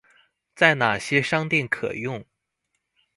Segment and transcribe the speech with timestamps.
[0.55, 2.25] 在哪些商店可用